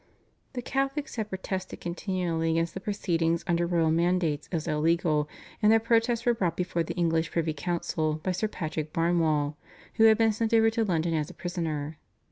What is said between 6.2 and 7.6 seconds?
were brought before the English privy